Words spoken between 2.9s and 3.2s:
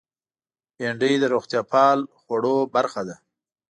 ده